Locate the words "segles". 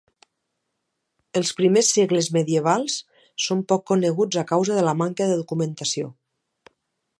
1.97-2.29